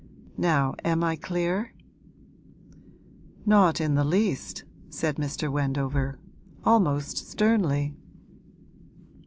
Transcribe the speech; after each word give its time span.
Now 0.39 0.73
am 0.83 1.03
I 1.03 1.15
clear?' 1.15 1.75
'Not 3.45 3.79
in 3.79 3.93
the 3.93 4.03
least,' 4.03 4.63
said 4.89 5.17
Mr. 5.17 5.51
Wendover, 5.51 6.17
almost 6.63 7.19
sternly. 7.29 7.93